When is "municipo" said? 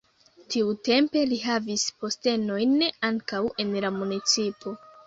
4.03-4.81